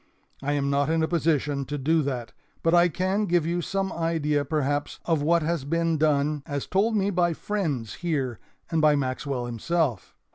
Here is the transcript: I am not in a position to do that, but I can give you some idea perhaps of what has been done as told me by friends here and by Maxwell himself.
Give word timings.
I 0.41 0.53
am 0.53 0.71
not 0.71 0.89
in 0.89 1.03
a 1.03 1.07
position 1.07 1.63
to 1.65 1.77
do 1.77 2.01
that, 2.01 2.31
but 2.63 2.73
I 2.73 2.89
can 2.89 3.27
give 3.27 3.45
you 3.45 3.61
some 3.61 3.91
idea 3.93 4.43
perhaps 4.43 4.99
of 5.05 5.21
what 5.21 5.43
has 5.43 5.63
been 5.63 5.99
done 5.99 6.41
as 6.47 6.65
told 6.65 6.95
me 6.95 7.11
by 7.11 7.33
friends 7.33 7.93
here 8.01 8.39
and 8.71 8.81
by 8.81 8.95
Maxwell 8.95 9.45
himself. 9.45 10.15